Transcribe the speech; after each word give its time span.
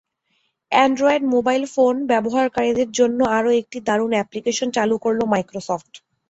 Android 0.71 1.23
mobile 1.33 1.63
phone 1.73 1.95
ব্যবহারকারীদের 2.11 2.89
জন্য 2.99 3.19
আরও 3.37 3.49
একটি 3.61 3.77
দারুণ 3.87 4.11
অ্যাপ্লিকেশন 4.15 4.67
চালু 4.77 4.95
করল 5.03 5.19
মাইক্রোসফট। 5.33 5.93